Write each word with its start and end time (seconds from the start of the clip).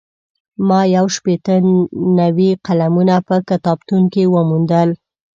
ما 0.67 0.79
یو 0.95 1.05
شپېته 1.15 1.55
نوي 2.19 2.49
قلمونه 2.65 3.15
په 3.27 3.35
کتابتون 3.49 4.01
کې 4.13 4.23
وموندل. 4.33 4.89